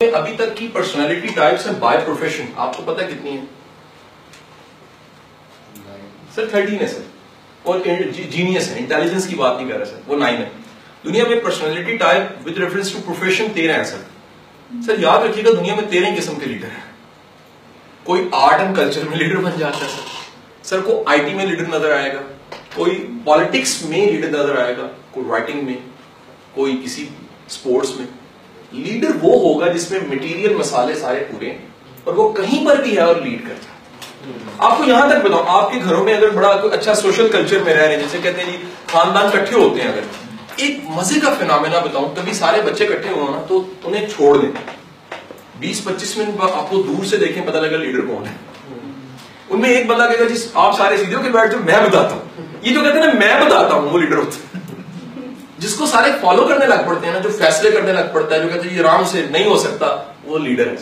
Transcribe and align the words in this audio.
ابھی 0.00 0.32
تک 0.36 0.56
کی 0.56 0.66
پرسنالٹی 0.72 1.28
ٹائپس 1.34 1.66
ہیں 1.66 1.72
بائی 1.78 1.98
پروفیشن 2.04 2.44
آپ 2.64 2.76
کو 2.76 2.82
پتا 2.86 3.06
کتنی 3.06 3.30
ہے 3.30 3.44
سر 6.34 6.46
تھرٹین 6.50 6.80
ہے 6.80 6.86
سر. 6.86 7.00
اور 7.62 7.78
جینیس 7.80 8.68
ہے 8.70 8.78
انٹیلیجنس 8.78 9.26
کی 9.28 9.34
بات 9.36 9.56
نہیں 9.56 9.68
کر 9.68 9.76
رہا 9.76 9.84
سر. 9.84 9.96
وہ 10.06 10.16
نائن 10.16 10.36
ہے 10.36 10.48
دنیا 11.04 11.24
میں 11.28 11.38
personality 11.44 11.96
type 11.96 12.46
with 12.46 12.58
reference 12.58 12.92
to 12.92 12.98
profession 13.06 13.46
تیرہ 13.54 13.76
ہیں 13.76 13.84
سر. 13.84 14.02
سر، 14.86 14.98
یاد 14.98 15.24
رکھیے 15.24 15.44
گا 15.44 15.58
دنیا 15.58 15.74
میں 15.74 15.84
تیرہ 15.90 16.14
قسم 16.18 16.38
کے 16.40 16.46
لیڈر 16.46 16.70
ہیں. 16.74 16.86
کوئی 18.04 18.28
آرٹ 18.42 18.60
اینڈ 18.60 18.76
کلچر 18.76 19.08
میں 19.08 19.18
لیڈر 19.18 19.40
بن 19.40 19.58
جاتا 19.58 19.84
ہے 19.84 19.90
سر. 19.96 20.06
سر 20.68 20.80
کو 20.80 21.02
آئی 21.06 21.20
ٹی 21.20 21.34
میں 21.34 21.46
لیڈر 21.46 21.68
نظر 21.68 21.96
آئے 21.96 22.12
گا. 22.12 22.20
کوئی 22.74 23.06
پالیٹکس 23.24 23.80
میں 23.84 24.06
لیڈر 24.06 24.30
نظر 24.30 24.62
آئے 24.62 24.76
گا. 24.76 24.88
کوئی 25.10 25.26
رائٹنگ 25.30 25.64
میں. 25.64 25.76
کوئی 26.54 26.80
کسی 26.84 27.08
اسپورٹس 27.46 27.96
میں. 27.96 28.06
لیڈر 28.72 29.08
وہ 29.22 29.40
ہوگا 29.40 29.72
جس 29.72 29.90
میں 29.90 30.00
مٹیریل 30.08 30.54
مسالے 30.54 30.94
سارے 30.94 31.24
پورے 31.30 31.52
اور 32.04 32.14
وہ 32.14 32.32
کہیں 32.32 32.66
پر 32.66 32.76
بھی 32.76 32.96
ہے 32.96 33.02
اور 33.02 33.16
لیڈ 33.16 33.42
کرتا 33.42 33.72
ہے۔ 33.72 33.78
آپ 34.58 34.78
کو 34.78 34.84
یہاں 34.84 35.10
تک 35.10 35.24
بتاؤں، 35.24 35.44
آپ 35.46 35.72
کے 35.72 35.78
گھروں 35.84 36.04
میں 36.04 36.14
اگر 36.14 36.30
بڑا 36.30 36.48
اچھا 36.48 36.94
سوشل 36.94 37.28
کلچر 37.28 37.58
میں 37.64 37.74
رہ 37.74 37.80
رہے 37.80 37.94
ہیں، 37.94 38.02
جیسے 38.02 38.18
کہتے 38.22 38.42
ہیں 38.42 38.52
جی 38.52 38.58
خاندان 38.92 39.30
کٹھے 39.32 39.56
ہوتے 39.56 39.80
ہیں 39.80 39.88
اگر۔ 39.88 40.00
ایک 40.56 40.78
مزے 40.84 41.20
کا 41.20 41.34
فنامنا 41.38 41.78
بتاؤں، 41.78 42.08
کبھی 42.16 42.32
سارے 42.32 42.62
بچے 42.62 42.86
کٹھے 42.86 43.10
ہو 43.10 43.30
نا 43.30 43.42
تو 43.48 43.64
انہیں 43.84 44.06
چھوڑ 44.06 44.38
دیں۔ 44.38 44.50
بیس 45.58 45.84
پچیس 45.84 46.16
منٹ 46.16 46.40
آپ 46.40 46.70
کو 46.70 46.82
دور 46.82 47.04
سے 47.04 47.16
دیکھیں، 47.16 47.46
پتہ 47.46 47.56
لگا 47.56 47.76
لیڈر 47.76 48.00
کون 48.00 48.26
ہے۔ 48.26 48.32
ان 49.48 49.60
میں 49.60 49.70
ایک 49.70 49.86
بندہ 49.86 50.12
کہے 50.12 50.24
گا، 50.24 50.28
جس 50.28 50.48
آپ 50.54 50.76
سارے 50.76 50.96
سیدھے 50.96 51.16
ہو 51.16 51.22
کے 51.22 51.30
بیٹھ 51.30 51.52
جو 51.52 51.58
میں 51.58 51.88
بتاتا 51.88 52.14
ہوں۔ 52.14 52.42
یہ 52.62 52.74
جو 52.74 52.80
کہتے 52.80 52.98
ہیں 52.98 53.06
نا، 53.06 53.12
میں 53.12 53.46
بتاتا 53.46 53.74
ہوں، 53.74 53.90
وہ 53.90 53.98
لیڈر 53.98 54.16
ہوتا 54.16 54.36
ہے۔ 54.36 54.47
جس 55.58 55.74
کو 55.74 55.86
سارے 55.86 56.10
فالو 56.20 56.48
کرنے 56.48 56.66
لگ 56.66 56.74
پڑتے 56.86 57.06
ہیں 57.06 57.12
نا، 57.12 57.18
جو 57.18 57.28
فیصلے 57.28 57.70
کرنے 57.70 57.92
لگ 57.92 58.12
پڑتا 58.12 58.34
ہے، 58.34 58.40
جو 58.40 58.48
کہتے 58.48 58.68
ہیں 58.68 58.78
یہ 58.78 58.84
آرام 58.84 59.04
سے 59.04 59.26
نہیں 59.30 59.44
ہو 59.44 59.58
سکتا، 59.58 60.02
وہ 60.24 60.38
لیڈر 60.38 60.66
ہے 60.66 60.76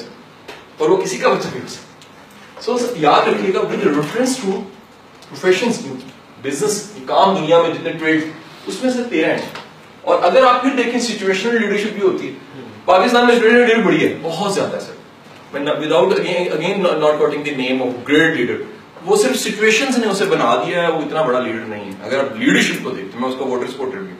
اور 0.78 0.90
وہ 0.90 0.96
کسی 0.96 1.18
کا 1.18 1.28
بچہ 1.28 1.46
نہیں 1.46 1.62
ہو 1.62 1.68
سکتا۔ 1.68 1.86
سو 2.62 2.76
یاد 2.96 3.28
رکھیے 3.28 3.54
گا 3.54 3.60
with 3.60 3.86
reference 3.86 4.36
to 4.36 4.50
profession 5.28 5.68
business 6.42 6.92
کام 7.06 7.36
دنیا 7.36 7.62
میں 7.62 7.70
جتنے 7.70 7.92
ٹریڈ 7.92 8.24
اس 8.66 8.84
میں 8.84 8.92
سے 8.92 8.98
تیرہ 9.10 9.30
ہیں۔ 9.30 9.48
اور 10.02 10.18
اگر 10.22 10.44
آپ 10.44 10.62
پھر 10.62 10.70
دیکھیں 10.76 11.00
سچویشنل 11.00 11.60
لیڈرشپ 11.60 11.92
بھی 11.92 12.02
ہوتی 12.02 12.28
ہے۔ 12.28 12.32
پاکستان 12.84 13.26
میں 13.26 13.36
لیڈر 13.36 13.82
بڑی 13.82 14.04
ہے، 14.04 14.18
بہت 14.22 14.54
زیادہ 14.54 14.76
ہے، 14.76 14.80
sir. 14.80 14.92
Without 15.52 16.20
again 16.20 16.82
not 16.82 17.18
quoting 17.18 17.42
the 17.42 17.50
name 17.50 17.82
of 17.82 18.08
great 18.08 18.36
leader 18.36 18.56
وہ 19.04 19.16
صرف 19.16 19.36
سچویشن 19.36 19.84
نے 19.98 20.06
اسے 20.06 20.24
بنا 20.24 20.62
دیا 20.66 20.82
ہے، 20.82 20.88
وہ 20.88 20.98
اتنا 20.98 21.22
بڑا 21.22 21.40
لیڈر 21.40 21.64
نہیں 21.66 21.84
ہے۔ 21.84 21.90
اگر 22.02 22.18
آپ 22.18 22.36
لیڈرشپ 22.36 22.84
کو 22.84 22.90
دیکھتے 22.90 23.18
میں 23.18 23.28
اس 23.28 23.34
کو 23.38 23.46
واٹر 23.46 23.70
سپورٹر 23.70 23.98
بھی 23.98 24.14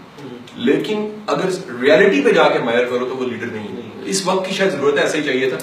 لیکن 0.55 1.23
اگر 1.27 1.73
ریالٹی 1.81 2.23
پہ 2.23 2.31
جا 2.31 2.49
کے 2.49 2.59
میئر 2.59 2.85
کرو 2.85 3.07
تو 3.09 3.17
وہ 3.17 3.27
لیڈر 3.27 3.47
نہیں 3.47 3.77
ہے۔ 3.77 3.81
اس 4.05 4.27
وقت 4.27 4.49
کی 4.49 4.55
شاید 4.55 4.71
ضرورت 4.71 4.99
ہے، 4.99 5.03
ایسا 5.03 5.19
ہی 5.19 5.23
چاہیے 5.23 5.51
تھا۔ 5.51 5.57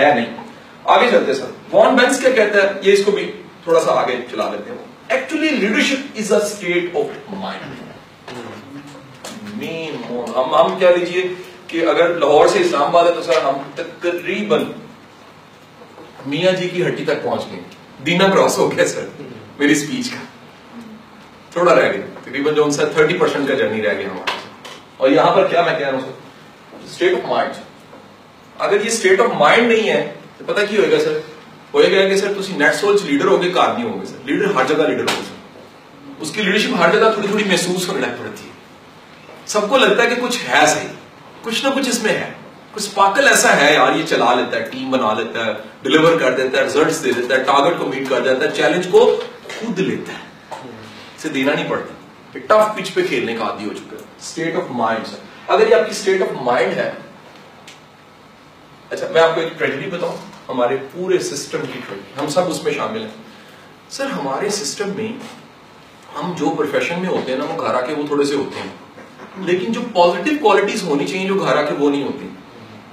ہے 0.00 0.14
نہیں۔ 0.14 0.36
آگے 0.84 1.10
چلتے 1.10 1.34
سر۔ 1.34 1.46
وان 1.72 1.96
بینس 1.96 2.20
کیا 2.20 2.30
کہتا 2.30 2.62
ہے؟ 2.62 2.72
یہ 2.82 2.92
اس 2.92 3.04
کو 3.04 3.10
بھی 3.10 3.32
تھوڑا 3.64 3.80
سا 3.80 3.92
آگے 3.92 4.16
چلا 4.30 4.50
لیتے 4.50 4.70
ہیں۔ 4.70 4.78
Actually 5.08 5.48
leadership 5.48 6.06
is 6.16 6.32
a 6.32 6.38
state 6.38 6.96
of 6.96 7.32
mind 7.32 7.74
مین 9.56 9.96
ہم 10.10 10.54
ہم 10.54 10.78
کیا 10.78 10.90
لیجیے 10.90 11.22
کہ 11.66 11.86
اگر 11.86 12.14
لاہور 12.14 12.46
سے 12.46 12.58
اسلام 12.58 12.82
آباد 12.82 13.04
ہے 13.04 13.12
تو 13.12 13.22
سر 13.22 13.44
ہم 13.44 13.54
تقریباً 13.74 14.64
میاں 16.26 16.52
جی 16.52 16.68
کی 16.68 16.86
ہٹی 16.86 17.04
تک 17.04 17.22
پہنچ 17.22 17.40
گئے۔ 17.52 17.60
دینا 18.06 18.28
کراس 18.28 18.58
ہو 18.58 18.70
گیا 18.72 18.86
سر 18.86 19.06
میری 19.58 19.74
سپیچ 19.74 20.10
کا 20.10 20.18
تھوڑا 21.52 21.74
رہ 21.74 21.92
گیا 21.92 22.06
تقریباً 22.22 22.54
جو 22.54 22.64
ان 22.64 22.70
سے 22.70 22.84
تھرٹی 22.94 23.18
پرسینٹ 23.18 23.48
کا 23.48 23.54
جرنی 23.54 23.82
رہ 23.82 23.98
گیا 23.98 24.10
ہمارا 24.10 24.38
اور 24.96 25.10
یہاں 25.10 25.34
پر 25.34 25.46
کیا 25.48 25.62
میں 25.62 25.78
کہہ 25.78 25.86
رہا 25.86 25.98
ہوں 25.98 26.06
سر 26.06 26.84
اسٹیٹ 26.84 27.14
آف 27.14 27.28
مائنڈ 27.28 27.52
اگر 28.56 28.74
یہ 28.74 28.86
اسٹیٹ 28.86 29.20
آف 29.20 29.34
مائنڈ 29.34 29.72
نہیں 29.72 29.88
ہے 29.88 30.00
تو 30.38 30.44
پتا 30.46 30.64
کی 30.64 30.76
ہوئے 30.76 30.90
گا 30.90 30.98
سر 30.98 31.18
ہوئے 31.74 31.90
گا 31.92 32.08
کہ 32.08 32.16
سر 32.16 32.32
تھی 32.34 32.56
نیٹ 32.56 32.74
سولچ 32.74 33.02
لیڈر 33.04 33.26
ہوگے 33.26 33.50
کار 33.50 33.74
نہیں 33.74 33.90
ہوگے 33.90 34.06
سر 34.06 34.24
لیڈر 34.24 34.54
ہر 34.54 34.66
جگہ 34.68 34.88
لیڈر 34.88 35.02
ہوگا 35.02 35.22
سر 35.22 36.22
اس 36.22 36.32
کی 36.32 36.42
لیڈرشپ 36.42 36.74
ہر 36.78 36.92
جگہ 36.92 37.10
تھوڑی 37.12 37.28
تھوڑی 37.28 37.44
محسوس 37.44 37.88
ہونے 37.88 38.00
لگ 38.00 38.16
پڑتی 38.18 38.44
ہے 38.44 39.46
سب 39.46 39.68
کو 39.68 39.76
لگتا 39.76 40.02
ہے 40.02 40.08
کہ 40.08 40.20
کچھ 40.22 40.38
ہے 40.48 40.64
صحیح 40.66 40.88
کچھ 41.42 41.64
نہ 41.64 41.70
کچھ 41.74 41.88
اس 41.88 42.02
میں 42.02 42.12
ہے 42.12 42.30
کچھ 42.72 42.88
پاکل 42.94 43.28
ایسا 43.28 43.60
ہے 43.60 43.74
یار، 43.74 43.92
یہ 43.92 44.06
چلا 44.06 44.34
لیتا 44.34 44.56
ہے، 44.56 44.62
ٹیم 44.62 44.90
بنا 44.90 45.14
لیتا 45.14 45.46
ہے 45.46 45.52
ڈلیور 45.82 46.20
کر 46.20 46.32
دیتا 46.32 46.58
ہے 46.58 46.64
ریزلٹس 46.64 47.04
دے 47.04 47.12
دیتا 47.12 47.34
ہے 47.34 47.42
ٹارگٹ 47.42 47.78
کو 47.78 47.86
میٹ 47.86 48.02
کر 48.08 48.20
دیتا 48.20 48.44
ہے 48.44 48.56
چیلنج 48.56 48.88
کو 48.90 49.20
خود 49.58 49.78
لیتا 49.78 50.12
ہے۔ 50.12 50.18
اسے 51.16 51.28
دینا 51.28 51.54
نہیں 51.54 51.70
پڑتا۔ 51.70 51.94
ٹف 52.38 52.76
پچ 52.76 52.94
پہ 52.94 53.06
کھیلنے 53.06 53.36
کا 53.36 53.44
عادی 53.44 53.64
ہو 53.64 53.72
چکا 53.72 53.96
ہے۔ 53.96 54.02
اسٹیٹ 54.20 54.56
آف 54.56 54.62
مائنڈ 54.70 55.14
اگر 55.48 55.70
یہ 55.70 55.74
آپ 55.74 55.84
کی 55.84 55.90
اسٹیٹ 55.90 56.22
آف 56.22 56.28
مائنڈ 56.42 56.72
ہے 56.72 56.90
اچھا 58.90 59.06
میں 59.12 59.22
آپ 59.22 59.34
کو 59.34 59.40
ایک 59.40 59.58
ٹریجڈی 59.58 59.90
بتاؤں۔ 59.90 60.16
ہمارے 60.48 60.76
پورے 60.92 61.18
سسٹم 61.18 61.58
کی 61.58 61.80
ٹریجڈی 61.88 62.20
ہم 62.20 62.26
سب 62.26 62.48
اس 62.48 62.64
میں 62.64 62.72
شامل 62.72 63.00
ہیں۔ 63.00 63.22
سر، 63.90 64.06
ہمارے 64.06 64.48
سسٹم 64.48 64.88
میں 64.88 65.12
ہم 66.18 66.32
جو 66.38 66.50
پروفیشن 66.50 67.00
میں 67.00 67.08
ہوتے 67.08 67.32
ہیں 67.32 67.38
نا، 67.38 67.44
وہ 67.44 67.66
گھر 67.66 67.74
آ 67.74 67.80
کے 67.80 67.94
وہ 67.94 68.06
تھوڑے 68.06 68.24
سے 68.24 68.34
ہوتے 68.34 68.60
ہیں۔ 68.60 68.68
لیکن 69.36 69.72
جو 69.72 69.80
پازیٹیو 69.94 70.38
کوالٹیز 70.42 70.82
ہونی 70.82 71.06
چاہیے، 71.06 71.28
جو 71.28 71.34
گھر 71.34 71.56
آ 71.56 71.62
کے 71.62 71.74
وہ 71.74 71.90
نہیں 71.90 72.02
ہوتی 72.02 72.28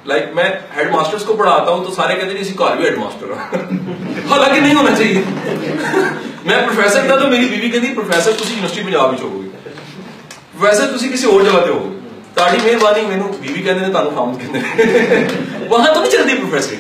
لائک 0.07 0.23
میں 0.34 0.44
ہیڈ 0.78 0.91
ماسٹرز 0.91 1.23
کو 1.25 1.34
پڑھاتا 1.34 1.72
ہوں 1.72 1.84
تو 1.85 1.91
سارے 1.91 2.16
کہتے 2.16 2.31
ہیں 2.31 2.41
اسی 2.41 2.53
کار 2.57 2.75
بھی 2.75 2.85
ہیڈ 2.85 2.97
ماسٹر 2.97 3.31
حالانکہ 4.29 4.59
نہیں 4.62 4.75
ہونا 4.75 4.95
چاہیے۔ 4.95 5.22
میں 6.45 6.62
پروفیسر 6.66 7.06
تھا 7.07 7.16
تو 7.16 7.28
میری 7.28 7.45
بیوی 7.45 7.69
کہتی 7.72 7.94
پروفیسر 7.95 8.31
تھی 8.38 8.50
یونیورسٹی 8.50 8.84
پنجاب 8.84 9.13
ہی 9.13 9.17
ہوگی۔ 9.22 9.50
پروفیسر 9.63 10.97
تھی 10.97 11.09
کسی 11.09 11.28
اور 11.28 11.41
جگہ 11.41 11.66
پہ 11.66 11.72
ہوگی۔ 11.72 11.96
تاڑی 12.34 12.57
مہربانی 12.63 13.01
مینو 13.07 13.31
بیوی 13.41 13.62
کہتے 13.63 13.85
ہیں 13.85 13.94
تعلق 13.94 14.16
خامد 14.16 14.41
کہتے 14.41 15.67
وہاں 15.69 15.94
تو 15.94 16.00
نہیں 16.00 16.12
چلتی 16.12 16.35
پروفیسر 16.35 16.75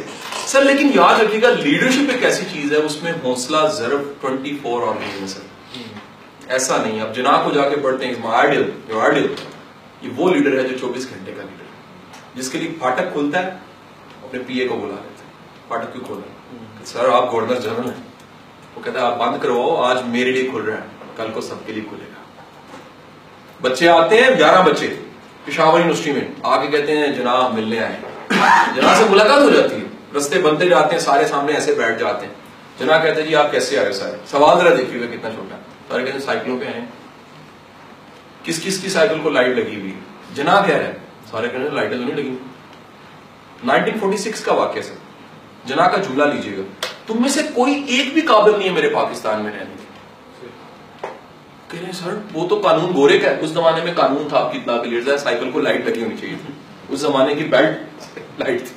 سر 0.47 0.63
لیکن 0.63 0.91
یاد 0.95 1.19
رکھیے 1.19 1.41
گا 1.41 1.49
لیڈرشپ 1.49 2.11
ایک 2.11 2.23
ایسی 2.23 2.43
چیز 2.53 2.71
ہے، 2.71 2.77
اس 2.77 3.01
میں 3.03 3.11
حوصلہ 3.23 3.67
ضرب 3.73 4.01
ٹوینٹی 4.21 4.57
فور 4.61 4.87
آن 4.87 5.03
ہے 5.03 5.27
سر 5.27 5.45
ایسا 6.47 6.77
نہیں، 6.77 7.01
اب 7.01 7.15
جناب 7.15 7.43
کو 7.45 7.51
جا 7.51 7.69
کے 7.69 7.75
پڑھتے 7.75 8.05
ہیں 8.05 8.13
آئیڈیل 8.25 8.69
جو 8.87 8.99
آئیڈیل 8.99 9.27
یہ 10.01 10.09
وہ 10.15 10.33
لیڈر 10.33 10.57
ہے 10.57 10.67
جو 10.67 10.77
چوبیس 10.77 11.09
گھنٹے 11.09 11.31
کا 11.31 11.41
لیڈر 11.41 11.65
جس 12.37 12.49
کے 12.49 12.57
لیے 12.57 12.71
پھاٹک 12.79 13.13
کھلتا 13.13 13.45
ہے 13.45 13.49
اپنے 14.23 14.39
پی 14.47 14.59
اے 14.59 14.67
کو 14.67 14.75
بلا 14.75 14.95
لیتے 14.95 15.23
ہیں 15.23 15.31
پھاٹک 15.67 15.93
کیوں 15.93 16.05
کھولا؟ 16.05 16.27
سر 16.85 17.09
آپ 17.13 17.31
گورنر 17.31 17.55
جنرل 17.55 17.89
ہیں۔ 17.89 18.03
وہ 18.75 18.81
کہتا 18.83 18.99
ہے 18.99 19.05
آپ 19.05 19.17
بند 19.17 19.43
کرو 19.43 19.75
آج 19.75 19.97
میرے 20.05 20.31
لیے 20.31 20.49
کھل 20.49 20.61
رہا 20.61 20.77
ہے۔ 20.77 20.81
کل 21.15 21.31
کو 21.33 21.41
سب 21.41 21.55
کے 21.65 21.73
لیے 21.73 21.83
کھلے 21.89 22.05
گا۔ 22.05 22.21
بچے 23.61 23.89
آتے 23.89 24.21
ہیں 24.21 24.29
گیارہ 24.37 24.61
بچے 24.61 24.95
پشاور 25.45 25.79
یونیورسٹی 25.79 26.11
میں۔ 26.11 26.21
آگے 26.43 26.67
کہتے 26.67 26.97
ہیں 26.97 27.07
جناب 27.07 27.53
ملنے 27.53 27.79
آئے۔ 27.79 27.95
جناب 28.75 28.97
سے 28.97 29.03
ملاقات 29.09 29.41
ہو 29.43 29.49
جاتی 29.49 29.75
ہے۔ 29.75 30.17
رستے 30.17 30.41
بنتے 30.41 30.69
جاتے 30.69 30.91
ہیں 30.91 30.99
سارے 30.99 31.27
سامنے 31.27 31.53
ایسے 31.53 31.73
بیٹھ 31.73 31.99
جاتے 31.99 32.25
ہیں۔ 32.25 32.33
جناب 32.79 33.03
کہتے 33.03 33.21
ہیں 33.21 33.29
جی 33.29 33.35
آپ 33.35 33.51
کیسے 33.51 33.79
آئے 33.79 33.93
سارے؟ 33.93 34.17
سوال 34.27 34.59
ذرا 34.59 34.77
دیکھیے 34.77 35.01
گا 35.01 35.05
کتنا 35.15 35.29
چھوٹا۔ 35.29 35.55
سارے 35.87 36.03
کہتے 36.03 36.13
ہیں 36.13 36.25
سائیکلوں 36.25 36.59
پہ 36.59 36.65
آئے 36.65 36.81
کس 38.43 38.63
کس 38.63 38.77
کی 38.77 38.89
سائیکل 38.89 39.19
کو 39.23 39.29
لائٹ 39.29 39.47
لگی 39.47 39.79
ہوئی 39.79 39.93
جناب 40.33 40.67
کہہ 40.67 40.75
رہے 40.75 40.85
ہیں 40.85 41.06
سارے 41.31 41.49
کہنے 41.49 41.69
لائٹیں 41.69 41.97
تو 41.97 42.03
نہیں 42.03 42.15
لگی 42.15 42.35
نائنٹین 43.63 43.99
فورٹی 43.99 44.17
سکس 44.17 44.41
کا 44.41 44.53
واقعہ 44.53 44.81
سر۔ 44.81 44.93
جنا 45.65 45.87
کا 45.87 45.97
جملہ 45.97 46.23
لیجیے 46.23 46.57
گا۔ 46.57 46.61
تم 47.07 47.21
میں 47.21 47.29
سے 47.29 47.41
کوئی 47.55 47.83
ایک 47.87 48.13
بھی 48.13 48.21
قابل 48.21 48.51
نہیں 48.57 48.69
ہے 48.69 48.73
میرے 48.73 48.89
پاکستان 48.89 49.41
میں 49.41 49.51
رہنے 49.51 49.75
کہہ 51.67 51.79
رہے 51.79 51.91
سر، 51.91 52.19
وہ 52.33 52.47
تو 52.47 52.61
قانون 52.61 52.93
گورے 52.93 53.19
کا 53.19 53.29
ہے۔ 53.29 53.37
اس 53.39 53.49
زمانے 53.49 53.83
میں 53.83 53.93
قانون 53.93 54.29
تھا 54.29 54.39
آپ 54.39 54.51
کی 54.51 54.57
اتنا 54.57 54.77
کلیئر 54.77 55.03
تھا، 55.03 55.17
سائیکل 55.17 55.51
کو 55.51 55.59
لائٹ 55.59 55.85
لگی 55.85 56.03
ہونی 56.03 56.17
چاہیے 56.17 56.35
تھی۔ 56.45 56.53
اس 56.89 56.99
زمانے 56.99 57.35
کی 57.35 57.43
بیلٹ 57.43 57.77
لائٹ 58.39 58.59
تھی۔ 58.59 58.75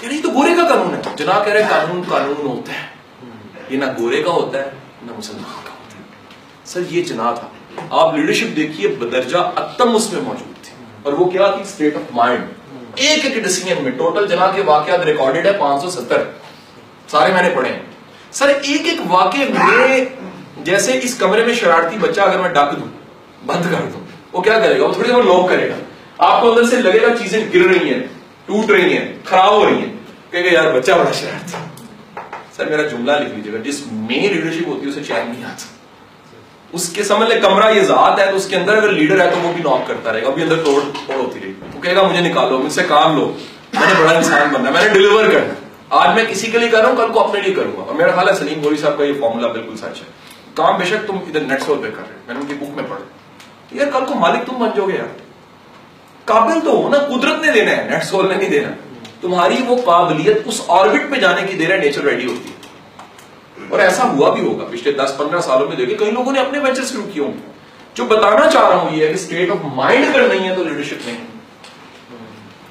کہہ 0.00 0.08
رہی 0.08 0.22
تو 0.22 0.28
گورے 0.30 0.54
کا 0.54 0.68
قانون 0.68 0.94
ہے۔ 0.94 1.00
جنا 1.16 1.42
کہہ 1.44 1.52
رہے 1.52 1.66
قانون 1.70 2.02
قانون 2.08 2.46
ہوتا 2.46 2.72
ہے۔ 2.72 2.86
یہ 3.70 3.78
نہ 3.78 3.84
گورے 3.98 4.22
کا 4.22 4.30
ہوتا 4.30 4.58
ہے، 4.58 4.70
نہ 5.02 5.12
مسلمان 5.18 5.60
کا 5.64 5.70
ہوتا 5.70 5.98
ہے۔ 5.98 6.02
سر، 6.64 6.80
یہ 6.90 7.02
جنا 7.02 7.34
تھا۔ 7.34 7.48
آپ 7.90 8.14
لیڈرشپ 8.14 8.56
دیکھیے، 8.56 8.88
بدرجہ 8.88 9.38
اتم 9.56 9.96
اس 9.96 10.12
میں 10.12 10.22
موجود 10.22 10.57
اور 11.08 11.18
وہ 11.18 11.30
کیا 11.30 11.50
تھی? 11.50 11.62
اسٹیٹ 11.62 11.96
آف 11.96 12.02
مائنڈ 12.14 12.44
ایک 12.94 13.24
ایک 13.24 13.34
ڈیسیجن 13.34 13.82
میں 13.82 13.92
ٹوٹل 13.92 14.26
جناب 14.26 14.56
کے 14.56 14.62
واقعات 14.62 15.00
ریکارڈڈ 15.00 15.46
ہے 15.46 15.52
پانچ 15.52 15.82
سو 15.82 15.90
ستر۔ 15.90 16.22
سارے 17.08 17.32
میں 17.32 17.42
نے 17.42 17.50
پڑھے 17.54 17.72
ہیں۔ 17.72 17.78
سر، 18.30 18.48
ایک 18.48 18.86
ایک 18.86 18.98
واقعے 19.08 19.48
میں 19.48 20.04
جیسے 20.58 21.00
اس 21.02 21.14
کمرے 21.14 21.44
میں 21.44 21.54
شرارتی 21.54 21.96
بچہ 21.98 22.20
اگر 22.20 22.40
میں 22.40 22.48
ڈاک 22.48 22.76
دوں، 22.76 22.86
بند 23.46 23.62
کر 23.62 23.86
دوں، 23.92 24.00
وہ 24.32 24.40
کیا 24.40 24.60
کرے 24.60 24.80
گا؟ 24.80 24.86
وہ 24.86 24.92
تھوڑی 24.92 25.08
دیر 25.08 25.22
لوک 25.22 25.48
کرے 25.48 25.70
گا۔ 25.70 25.74
آپ 26.18 26.40
کو 26.40 26.50
اندر 26.50 26.64
سے 26.64 26.76
لگے 26.76 27.02
گا 27.02 27.06
چیزیں 27.22 27.46
گر 27.54 27.68
رہی 27.68 27.94
ہیں، 27.94 28.00
ٹوٹ 28.46 28.70
رہی 28.70 28.96
ہیں، 28.96 29.18
خراب 29.24 29.52
ہو 29.52 29.66
رہی 29.66 29.78
ہیں۔ 29.78 29.92
کہ 30.30 30.36
یار، 30.36 30.72
بچہ 30.72 30.92
بڑا 30.92 31.12
شرارتی۔ 31.12 31.58
سر، 32.56 32.66
میرا 32.66 32.82
جملہ 32.82 33.12
لکھ 33.12 33.34
لیجیے 33.34 33.52
گا۔ 33.52 33.58
جس 33.58 33.80
میں 33.92 34.28
لیڈرشپ 34.28 34.68
ہوتی 34.68 34.84
ہے، 34.84 34.90
اسے 34.90 35.04
چین 35.04 35.30
نہیں 35.30 35.44
آتا 35.44 35.77
اس 36.72 36.88
کے 36.88 37.02
سمجھ 37.02 37.28
لے 37.28 37.40
کمرہ 37.40 37.70
یہ 37.70 37.82
ذات 37.82 38.18
ہے 38.18 38.30
تو 38.30 38.36
اس 38.36 38.46
کے 38.46 38.56
اندر 38.56 38.76
اگر 38.76 38.88
لیڈر 38.88 39.20
ہے 39.20 39.30
تو 39.30 39.48
وہ 39.48 39.52
بھی 39.52 39.62
نوک 39.62 39.88
کرتا 39.88 40.12
رہے 40.12 40.22
گا، 40.22 40.26
ابھی 40.26 40.42
اندر 40.42 40.56
توڑ 40.56 40.80
توڑ 41.06 41.16
ہوتی 41.16 41.40
رہے 41.40 41.52
وہ 41.74 41.80
کہے 41.80 41.96
گا، 41.96 42.02
مجھے 42.02 42.20
نکالو، 42.20 42.58
مجھ 42.58 42.72
سے 42.72 42.82
کام 42.82 43.16
لو۔ 43.16 43.32
میں 43.72 43.86
نے 43.86 44.02
بڑا 44.02 44.12
انسان 44.12 44.48
بننا 44.52 44.70
میں 44.70 44.82
نے 44.82 44.88
ڈلیور 44.88 45.24
کرنا 45.24 45.54
آج 45.90 46.14
میں 46.14 46.24
کسی 46.24 46.50
کے 46.50 46.58
لیے 46.58 46.68
کر 46.68 46.80
رہا 46.80 46.88
ہوں، 46.88 46.96
کل 46.96 47.12
کو 47.12 47.20
اپنے 47.20 47.40
لیے 47.40 47.54
کروں 47.54 47.72
گا۔ 47.76 47.82
اور 47.86 47.94
میرا 47.94 48.10
خیال 48.10 48.28
ہے 48.28 48.34
سلیم 48.34 48.62
گوری 48.62 48.76
صاحب 48.76 48.98
کا 48.98 49.04
یہ 49.04 49.12
فارمولا 49.20 49.48
بالکل 49.48 49.76
سچ 49.76 49.84
ہے۔ 49.84 50.06
کام 50.54 50.78
بے 50.78 50.84
شک 50.84 51.06
تم 51.06 51.16
ادھر 51.16 51.40
نیٹ 51.40 51.62
سول 51.62 51.78
پہ 51.78 51.90
کر 51.90 52.02
رہے 52.08 52.16
میں 52.26 52.34
نے 52.34 52.40
ان 52.40 52.46
کی 52.46 52.54
بک 52.54 52.76
میں 52.76 52.84
پڑھا۔ 52.88 53.04
یار 53.72 53.90
کل 53.90 54.04
کو 54.04 54.14
مالک 54.14 54.46
تم 54.46 54.54
بن 54.58 54.68
جاؤ 54.76 54.86
گے 54.86 54.96
یار۔ 54.96 55.16
قابل 56.24 56.60
تو 56.64 56.70
ہو 56.70 56.88
نا، 56.88 56.98
قدرت 56.98 57.46
نے 57.46 57.52
دینا 57.52 57.70
ہے 57.70 57.88
نیٹ 57.90 58.04
سول 58.04 58.28
نے 58.28 58.34
نہیں 58.34 58.48
دینا۔ 58.48 58.68
تمہاری 59.20 59.56
وہ 59.66 59.76
قابلیت 59.84 60.38
اس 60.44 60.62
آربٹ 60.68 61.14
پہ 61.14 61.20
جانے 61.20 61.42
کی 61.42 61.54
دیر 61.54 61.70
ہے 61.70 61.76
نیچر 61.76 62.00
ریڈی 62.00 62.26
ہوتی 62.26 62.48
ہے۔ 62.48 62.57
اور 63.68 63.80
ایسا 63.80 64.10
ہوا 64.10 64.34
بھی 64.34 64.42
ہوگا، 64.42 64.64
پچھلے 64.70 64.92
دس 64.92 65.14
پندرہ 65.16 65.40
سالوں 65.40 65.68
میں 65.68 65.76
دیکھیں، 65.76 65.98
کئی 65.98 66.10
لوگوں 66.10 66.32
نے 66.32 66.40
اپنے 66.40 66.58
وینچر 66.58 66.84
شروع 66.84 67.06
کیے 67.12 67.22
ہوں۔ 67.22 67.32
جو 67.94 68.04
بتانا 68.04 68.50
چاہ 68.50 68.68
رہا 68.68 68.76
ہوں 68.76 68.96
یہ 68.96 69.02
ہے 69.02 69.08
کہ 69.08 69.14
اسٹیٹ 69.14 69.50
آف 69.50 69.56
مائنڈ 69.62 70.04
اگر 70.08 70.28
نہیں 70.28 70.48
ہے 70.48 70.54
تو 70.54 70.64
لیڈرشپ 70.64 71.06
نہیں۔ 71.06 71.26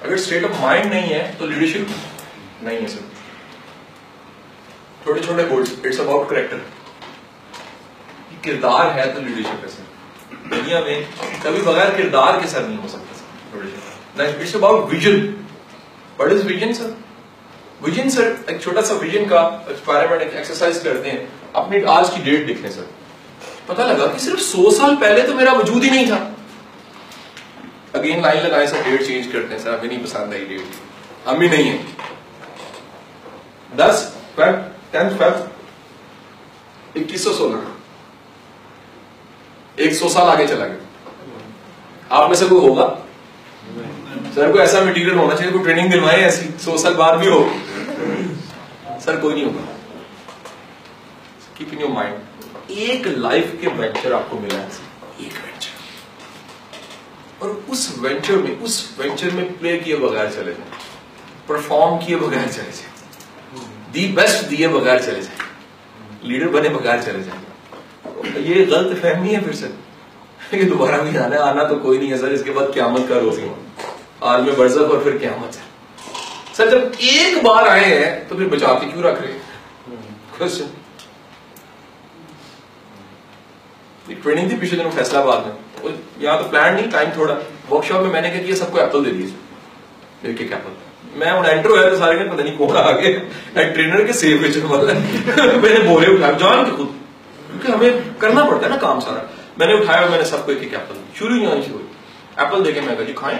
اگر 0.01 0.13
اسٹیٹ 0.13 0.43
آف 0.43 0.49
مائنڈ 0.59 0.85
نہیں 0.85 1.09
ہے 1.09 1.31
تو 1.37 1.45
لیڈرشپ 1.45 1.91
نہیں 2.63 2.77
ہے 2.81 2.87
سر 2.87 2.99
چھوٹے 5.03 5.19
چھوٹے 5.19 5.43
گولس 5.49 5.69
اٹس 5.83 5.99
اباؤٹ 5.99 6.29
کریکٹر 6.29 6.57
کردار 8.41 8.95
ہے 8.95 9.11
تو 9.15 9.21
لیڈرشپ 9.21 9.63
ہے 9.63 9.69
سر 9.69 9.83
دنیا 10.49 10.79
میں 10.79 11.01
کبھی 11.43 11.61
بغیر 11.61 11.89
کردار 11.97 12.41
کے 12.41 12.47
سر 12.47 12.61
نہیں 12.61 12.77
ہو 12.83 12.87
سکتا 12.87 13.19
sir 14.17 14.23
it's 14.23 14.55
about 14.55 14.93
vision 14.93 15.33
what 16.19 16.31
is 16.31 16.45
vision 16.45 16.73
sir 16.73 16.89
vision 17.81 18.09
sir 18.09 18.33
ایک 18.47 18.61
چھوٹا 18.61 18.81
سا 18.81 18.93
ویژن 18.93 19.25
کا 19.29 19.39
ایکسپائرمنٹ 19.67 20.21
ایکسرسائز 20.21 20.79
کرتے 20.83 21.11
ہیں۔ 21.11 21.25
اپنی 21.53 21.83
آج 21.85 22.07
کی 22.15 22.21
ڈیٹ 22.23 22.49
لکھنے 22.49 22.69
سر 22.71 22.83
پتہ 23.65 23.81
لگا 23.81 24.07
کہ 24.07 24.19
صرف 24.19 24.41
سو 24.41 24.71
سال 24.71 24.95
پہلے 24.99 25.21
تو 25.21 25.35
میرا 25.35 25.53
وجود 25.53 25.83
ہی 25.83 25.89
نہیں 25.89 26.05
تھا۔ 26.05 26.29
اگین 27.93 28.21
لائن 28.21 28.43
لگائے 28.43 28.67
سر 28.67 28.81
ڈیٹ 28.85 29.07
چینج 29.07 29.27
کرتے 29.31 29.55
ہیں 29.55 29.59
سر 29.59 29.73
ہمیں 29.73 29.87
نہیں 29.87 30.03
پسند 30.03 30.33
آئی 30.33 30.45
ڈیٹ 30.45 30.61
ہم 31.27 31.37
بھی 31.37 31.47
نہیں 31.47 31.63
ہیں۔ 31.63 31.83
دس 33.77 34.09
فیب 34.35 34.55
ٹینتھ 34.91 35.13
فیب 35.17 35.33
اکیس 36.95 37.23
سو 37.23 37.33
سولہ۔ 37.33 37.57
ایک 39.75 39.93
سو 39.93 40.09
سال 40.09 40.29
آگے 40.29 40.47
چلا 40.47 40.67
گیا۔ 40.67 41.09
آپ 42.09 42.27
میں 42.27 42.35
سے 42.35 42.45
کوئی 42.45 42.61
ہوگا؟ 42.61 42.95
سر 44.35 44.51
کو 44.51 44.59
ایسا 44.59 44.79
میٹیریل 44.79 45.17
ہونا 45.17 45.35
چاہیے، 45.35 45.51
کوئی 45.51 45.63
ٹریننگ 45.63 45.89
دلوائے 45.89 46.23
ایسی۔ 46.23 46.47
سو 46.59 46.77
سال 46.77 46.93
بعد 46.93 47.17
بھی 47.17 47.27
ہو 47.27 47.49
سر، 48.99 49.19
کوئی 49.19 49.35
نہیں 49.35 49.45
ہوگا۔ 49.45 49.75
کیپ 51.53 51.67
ان 51.71 51.79
یور 51.79 51.89
مائنڈ 51.89 52.15
ایک 52.67 53.07
لائف 53.07 53.45
کے 53.61 53.67
وینچر 53.77 54.11
آپ 54.11 54.23
کو 54.29 54.39
ملا 54.39 54.59
ہے۔ 54.59 54.67
ایک 55.17 55.33
وینچر 55.43 55.69
اور 57.39 57.49
اس 57.67 57.91
وینچر 57.97 58.33
میں، 58.33 58.55
اس 58.61 58.91
وینچر 58.97 59.29
میں 59.33 59.45
پلے 59.59 59.79
کیے 59.79 59.95
بغیر 59.95 60.25
چلے 60.29 60.53
جائیں۔ 60.53 60.71
پرفارم 61.47 62.05
کیے 62.05 62.15
بغیر 62.15 62.51
چلے 62.51 62.71
جائیں۔ 62.75 62.97
دی 63.93 64.07
بیسٹ 64.07 64.51
دیے 64.51 64.67
بغیر 64.67 64.99
چلے 64.99 65.21
جائیں۔ 65.21 65.47
لیڈر 66.21 66.47
بنے 66.47 66.69
بغیر 66.69 66.97
چلے 67.05 67.23
جائیں۔ 67.23 67.47
یہ 68.35 68.65
غلط 68.69 69.01
فہمی 69.01 69.35
ہے 69.35 69.39
پھر 69.39 69.53
سے 69.53 69.67
کہ 70.49 70.63
دوبارہ 70.63 71.01
بھی 71.01 71.17
آنا 71.17 71.41
آنا 71.41 71.63
تو 71.63 71.75
کوئی 71.75 71.99
نہیں 71.99 72.11
ہے 72.11 72.17
سر۔ 72.17 72.27
اس 72.27 72.43
کے 72.43 72.51
بعد 72.51 72.67
قیامت 72.73 73.01
کا 73.09 73.19
روزی۔ 73.19 73.41
ہوں 73.41 73.55
عالم 74.21 74.53
برزخ 74.57 74.91
اور 74.91 74.97
پھر 74.97 75.17
قیامت۔ 75.17 75.57
ہے 75.57 75.66
سر 76.57 76.69
جب 76.69 76.79
ایک 76.97 77.43
بار 77.43 77.67
آئے 77.67 77.83
ہیں 77.83 78.23
تو 78.27 78.35
پھر 78.35 78.47
بچا 78.47 78.73
کے 78.81 78.87
کیوں 78.93 79.03
رکھ 79.03 79.21
رہے 79.21 79.31
ہیں؟ 79.31 79.39
ٹریننگ 84.23 84.49
تھی 84.49 84.57
پچھلے 84.57 84.77
دنوں 84.79 84.91
فیصلہ 84.91 85.17
آباد 85.17 85.41
میں۔ 85.45 85.91
یہاں 86.17 86.37
تو 86.37 86.43
پلان 86.49 86.73
نہیں 86.73 86.91
ٹائم 86.91 87.09
تھوڑا۔ 87.13 87.33
ورک 87.71 87.85
شاپ 87.85 88.01
میں 88.01 88.11
میں 88.11 88.21
نے 88.21 88.29
کیا 88.45 88.55
سب 88.55 88.71
کو 88.71 88.79
ایپل 88.79 89.05
دے 89.05 89.09
دیے 89.09 89.25
ایک 90.23 90.41
ایک 90.41 90.53
ایپل 90.53 90.73
میں 91.15 91.31
ہوں 91.31 91.45
انٹر 91.45 91.69
ہوا 91.69 91.89
تو 91.89 91.97
سارے 91.97 92.29
پتہ 92.29 92.41
نہیں 92.41 92.57
کون 92.57 92.77
آ 92.77 92.81
آگے 92.81 93.17
ٹرینر 93.53 94.05
کے 94.05 94.13
سیب 94.13 94.41
بیچنے 94.41 94.65
والا 94.65 94.93
میں 95.61 95.73
نے 95.73 95.79
بولے 95.87 96.13
اٹھایا 96.13 96.31
جان 96.31 96.65
کے 96.65 96.71
خود۔ 96.71 96.87
کیونکہ 97.47 97.71
ہمیں 97.71 97.89
کرنا 98.19 98.43
پڑتا 98.45 98.63
ہے 98.65 98.69
نا 98.69 98.77
کام 98.77 98.99
سارا۔ 98.99 99.21
میں 99.57 99.67
نے 99.67 99.73
اٹھایا 99.73 100.07
میں 100.09 100.17
نے 100.17 100.23
سب 100.23 100.45
کو 100.45 100.51
ایک 100.51 100.63
ایک 100.63 100.73
ایپل 100.73 100.95
شروع 101.15 101.35
ہی 101.37 101.45
آنی 101.45 101.61
شروع 101.61 101.79
ایپل 102.37 102.65
دے 102.65 102.71
کے 102.71 102.81
میں 102.81 102.95
کہا 102.95 103.03
جی 103.03 103.13
کھائیں۔ 103.15 103.39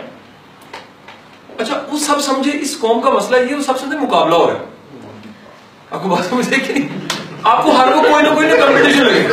اچھا 1.58 1.82
وہ 1.92 1.98
سب 2.00 2.22
سمجھے 2.22 2.52
اس 2.62 2.78
قوم 2.80 3.02
کا 3.02 3.10
مسئلہ 3.10 3.38
یہ 3.50 3.56
وہ 3.56 3.64
سب 3.64 3.80
سے 3.80 3.86
مقابلہ 4.02 4.36
ہو 4.36 4.48
رہا 4.48 4.54
ہے۔ 4.54 4.66
آپ 5.92 6.04
کو 6.04 6.10
بات 6.10 6.26
سمجھے 6.30 6.56
کہ 6.56 6.74
نہیں؟ 6.74 6.88
آپ 7.44 7.64
کو 7.64 7.72
ہر 7.72 7.88
وقت 7.88 8.08
کوئی 8.10 8.24
نہ 8.24 8.34
کوئی 8.36 8.48
نہ 8.48 8.54
کمپٹیشن 8.62 9.04
لگے 9.06 9.28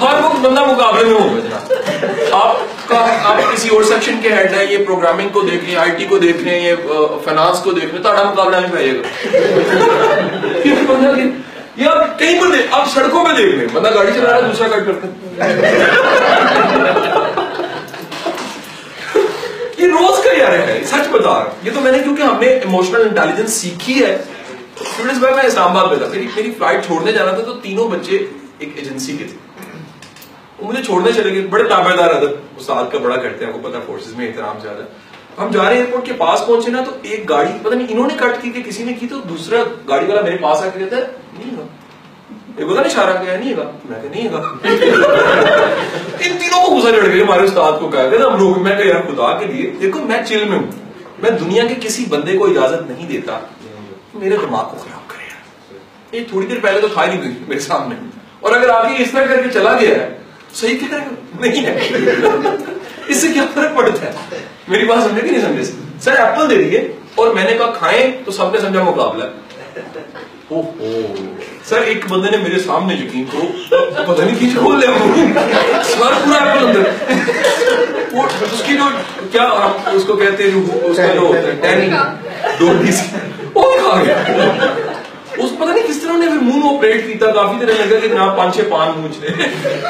ہر 0.00 0.14
وقت 0.24 0.40
بندہ 0.40 0.64
مقابلے 0.64 1.04
میں 1.04 1.14
ہوگا 1.14 1.40
جناب 1.40 2.32
آپ 2.32 2.88
کا، 2.88 2.98
آپ 3.24 3.36
کسی 3.52 3.68
اور 3.68 3.82
سیکشن 3.82 4.18
کے 4.22 4.32
ہیڈ 4.32 4.52
ہیں، 4.54 4.66
یہ 4.70 4.84
پروگرامنگ 4.86 5.28
کو 5.28 5.40
دیکھ 5.40 5.64
لیں 5.64 5.76
آئی 5.76 5.90
ٹی 5.90 6.04
کو 6.04 6.18
دیکھ 6.18 6.36
لیں 6.36 6.60
یہ 6.60 6.74
فائنانس 7.24 7.58
کو 7.64 7.72
دیکھ 7.72 7.94
لیں 7.94 8.02
تاڑا 8.02 8.22
مقابلہ 8.22 8.56
نہیں 8.56 8.72
پائے 8.72 8.92
گا۔ 8.92 9.02
یا 11.76 11.90
کہیں 12.18 12.40
پر 12.40 12.46
دیکھ، 12.46 12.66
آپ 12.70 12.88
سڑکوں 12.94 13.24
پہ 13.24 13.32
دیکھ 13.36 13.54
لیں 13.56 13.66
بندہ 13.72 13.94
گاڑی 13.94 14.12
چلا 14.14 14.30
رہا 14.30 14.36
ہے، 14.36 14.42
دوسرا 14.42 14.68
کٹ 14.68 14.86
کرتے 14.86 15.06
یہ 19.82 19.86
روز 19.86 20.24
کا 20.24 20.30
یار 20.36 20.52
ہے، 20.52 20.82
سچ 20.86 21.08
بتا 21.10 21.30
رہا 21.30 21.50
یہ 21.62 21.70
تو 21.74 21.80
میں 21.80 21.92
نے 21.92 21.98
کیونکہ 21.98 22.22
ہم 22.22 22.40
نے 22.40 22.46
ایموشنل 22.46 23.00
انٹیلیجنس 23.00 23.52
سیکھی 23.52 24.04
ہے 24.04 24.22
اسٹوڈنٹس 24.80 25.22
میں 25.22 25.30
میں 25.30 25.44
اسلام 25.44 25.76
آباد 25.76 25.90
میں 25.90 25.98
تھا۔ 25.98 26.06
میری 26.06 26.28
میری 26.36 26.50
فلائٹ 26.58 26.86
چھوڑنے 26.86 27.12
جانا 27.12 27.32
تھا 27.32 27.42
تو 27.42 27.52
تینوں 27.52 27.88
بچے 27.88 28.26
ایک 28.58 28.72
ایجنسی 28.74 29.16
کے 29.16 29.24
تھے۔ 29.24 29.36
وہ 30.58 30.68
مجھے 30.68 30.82
چھوڑنے 30.82 31.12
چلے 31.12 31.32
گئے، 31.32 31.46
بڑے 31.46 31.64
تابے 31.64 31.96
دار 31.96 32.10
ادب 32.10 32.30
استاد 32.56 32.84
کا 32.92 32.98
بڑا 32.98 33.16
کرتے 33.16 33.44
ہیں، 33.44 33.52
آپ 33.52 33.62
کو 33.62 33.68
پتا 33.68 33.78
فورسز 33.86 34.14
میں 34.14 34.28
احترام 34.28 34.58
زیادہ۔ 34.62 34.82
ہم 35.42 35.50
جا 35.50 35.62
رہے 35.62 35.70
ہیں 35.70 35.76
ایئرپورٹ 35.76 36.06
کے 36.06 36.12
پاس 36.12 36.46
پہنچے 36.46 36.70
نا، 36.70 36.84
تو 36.84 36.90
ایک 37.02 37.28
گاڑی، 37.28 37.50
پتہ 37.62 37.74
نہیں 37.74 37.86
انہوں 37.90 38.06
نے 38.06 38.14
کٹ 38.16 38.42
کی 38.42 38.50
کہ 38.50 38.62
کسی 38.62 38.84
نے 38.84 38.92
کی، 38.92 39.06
تو 39.06 39.16
دوسرا 39.16 39.56
گاڑی 39.88 40.06
والا 40.06 40.20
میرے 40.20 40.36
پاس 40.36 40.58
آ 40.58 40.68
کے 40.68 40.78
کہتا 40.78 40.96
ہے، 40.96 41.02
نہیں 41.38 41.56
ہوگا۔ 41.56 41.66
یہ 42.58 42.64
پتا 42.64 42.82
نہیں 42.82 42.92
اشارہ 42.92 43.24
کیا 43.24 43.36
نہیں 43.36 43.54
ہوگا۔ 43.54 43.70
میں 43.84 44.02
کہ 44.02 44.08
نہیں 44.08 44.28
ہوگا۔ 44.28 44.54
تینوں 47.00 47.26
ہمارے 47.26 47.42
استاد 47.42 47.72
کو 47.80 47.88
کہا 47.88 48.08
کہ 48.08 48.14
ہم 48.14 48.38
لوگ، 48.38 48.62
میں 48.62 48.76
کہ 48.76 48.82
یار 48.82 49.00
خدا 49.00 49.38
کے 49.38 49.46
لیے، 49.46 49.70
دیکھو، 49.70 50.00
میں 50.00 50.22
چل 50.26 50.44
میں 50.44 50.58
ہوں۔ 50.58 50.66
میں 51.18 51.30
دنیا 51.30 51.66
کے 51.66 51.74
کسی 51.80 52.04
بندے 52.08 52.38
کو 52.38 52.46
اجازت 52.46 52.90
نہیں 52.90 53.08
دیتا۔ 53.08 53.40
میرے 54.14 54.36
دماغ 54.36 54.70
کو 54.70 54.76
خراب 54.76 55.10
کرے 55.10 55.22
یار۔ 55.22 55.74
یہ 56.14 56.24
تھوڑی 56.30 56.46
دیر 56.46 56.58
پہلے 56.62 56.80
تو 56.80 56.88
کھا 56.88 57.06
نہیں 57.06 57.22
گئی 57.22 57.30
میرے 57.48 57.60
سامنے۔ 57.60 57.94
اور 58.40 58.56
اگر 58.56 58.68
آپ 58.68 58.86
یہ 58.86 58.96
اس 58.98 59.10
طرح 59.10 59.24
کر 59.24 59.42
کے 59.42 59.48
چلا 59.48 59.72
گیا 59.72 59.90
ہے، 59.90 60.18
صحیح 60.54 60.78
کہہ 60.78 60.94
رہے 60.94 61.04
نہیں 61.40 61.66
ہے۔ 61.66 61.88
اس 63.06 63.16
سے 63.16 63.28
کیا 63.28 63.42
فرق 63.54 63.76
پڑتا 63.76 64.06
ہے؟ 64.06 64.12
میری 64.68 64.86
بات 64.86 64.98
سمجھے 65.02 65.28
کہ 65.28 65.36
نہیں 65.36 65.48
سمجھے؟ 65.48 65.72
سر، 66.00 66.12
ایپل 66.12 66.50
دے 66.50 66.62
دیے 66.62 66.92
اور 67.14 67.34
میں 67.34 67.44
نے 67.44 67.56
کہا، 67.56 67.70
کھائیں 67.70 68.12
تو 68.24 68.30
سب 68.30 68.52
نے 68.52 68.60
سمجھا 68.60 68.82
مقابلہ۔ 68.82 69.24
سر 71.72 71.82
ایک 71.82 72.04
بندے 72.08 72.30
نے 72.30 72.36
میرے 72.36 72.58
سامنے 72.58 72.94
یقین 72.94 73.24
کرو 73.32 73.46
پتہ 74.06 74.22
نہیں 74.22 74.36
کھینچ 74.38 74.52
کھول 74.52 74.80
لیا 74.80 74.90
سر 75.84 76.12
پورا 76.24 76.42
ایپل 76.44 76.64
اندر۔ 76.66 76.82
اس 78.52 78.62
کی 78.66 78.74
جو 78.74 78.88
کیا 79.32 79.42
اس 79.92 80.04
کو 80.04 80.16
کہتے 80.16 80.42
ہیں 80.42 80.50
جو 80.50 80.60
اس 80.90 80.96
کا 80.96 81.06
جو 81.14 81.20
ہوتا 81.20 81.68
ہے 81.68 81.88
دو 82.60 82.72
پیس 82.80 83.00
وہ 83.54 83.62
کھا 83.72 84.02
گیا۔ 84.04 84.16
اس 85.36 85.50
پتہ 85.58 85.70
نہیں 85.70 85.86
کس 85.88 86.00
طرح 86.02 86.16
نے 86.16 86.26
منہ 86.42 86.66
آپریٹ 86.74 87.06
کیتا 87.06 87.30
کافی 87.32 87.64
دیر 87.64 87.74
لگا 87.74 87.98
کہ 88.00 88.08
جناب 88.08 88.36
پانچ 88.36 88.54
چھ 88.54 88.68
پان 88.70 88.90
مونچ 88.96 89.18
لے 89.20 89.28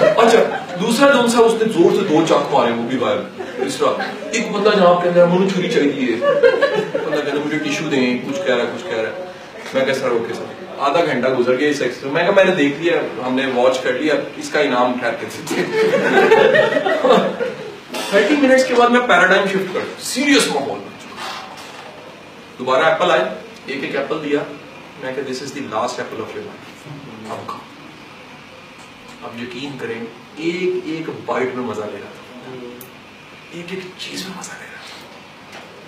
اچھا 0.07 0.39
دوسرا 0.81 1.11
جو 1.13 1.29
سا 1.29 1.39
اس 1.39 1.63
نے 1.63 1.73
زور 1.73 1.97
سے 1.99 2.05
دو 2.09 2.25
چاک 2.29 2.55
مارے 2.55 2.73
وہ 2.73 2.89
بھی 2.89 2.99
غائب 2.99 3.41
تیسرا 3.57 3.93
ایک 4.31 4.51
بندہ 4.53 4.77
جناب 4.77 5.03
کہتا 5.05 5.21
ہے 5.21 5.27
منہ 5.35 5.49
چھری 5.49 5.71
چاہیے 5.71 6.15
بندہ 6.17 7.17
کہتا 7.17 7.31
ہے 7.33 7.39
مجھے 7.47 7.59
ٹیشو 7.59 7.89
دیں 7.91 8.19
کچھ 8.29 8.41
کہہ 8.47 8.55
رہا 8.55 8.65
ہے 8.65 8.71
کچھ 8.77 8.85
کہہ 8.91 9.01
رہا 9.01 9.09
ہے۔ 9.09 9.31
میں 9.75 9.85
کہہ 9.85 9.93
سر 9.93 10.11
اوکے 10.11 10.35
سر۔ 10.35 10.62
آدھا 10.87 11.05
گھنٹہ 11.05 11.29
گزر 11.29 11.59
گیا 11.59 11.69
اس 11.69 11.81
ایکسپریس 11.83 12.13
میں 12.13 12.23
کہا 12.23 12.33
میں 12.33 12.45
نے 12.45 12.55
دیکھ 12.55 12.81
لیا، 12.81 13.01
ہم 13.27 13.35
نے 13.35 13.47
واچ 13.55 13.81
کر 13.81 13.93
لیا، 13.93 14.15
اس 14.37 14.49
کا 14.51 14.61
انعام 14.61 14.99
ٹھہر 14.99 15.15
کے 15.15 15.27
دیتے 15.27 15.63
تھرٹی 18.11 18.37
منٹس 18.37 18.65
کے 18.67 18.75
بعد 18.75 18.89
میں 18.89 19.01
پیراڈائم 19.01 19.47
شفٹ 19.47 19.75
کر 19.75 19.81
سیریس 20.03 20.49
ماحول 20.49 20.79
دوبارہ 22.59 22.85
ایپل 22.85 23.11
آئے، 23.11 23.25
ایک 23.67 23.85
ایک 23.85 23.97
ایپل 23.97 24.19
دیا۔ 24.25 24.39
میں 25.01 25.13
کہ 25.15 25.23
this 25.23 25.43
is 25.43 25.55
the 25.55 25.61
last 25.61 25.99
apple 25.99 26.23
of 26.23 26.37
your 26.37 26.45
life 26.45 27.31
اب 27.31 27.47
کھاؤ۔ 27.47 27.61
اب 29.23 29.43
یقین 29.43 29.79
کریں، 29.79 30.01
ایک 30.37 30.85
ایک 30.85 31.11
بائٹ 31.27 31.55
میں 31.55 31.65
مزہ 31.65 31.81
لے 31.81 31.99
رہا 32.01 32.13
تھا۔ 32.15 32.53
ایک 33.53 33.67
ایک 33.71 33.81
چیز 33.99 34.27
میں 34.29 34.39
مزہ 34.39 34.51
لے 34.51 34.67
رہا 34.73 34.81
تھا۔ 34.87 34.97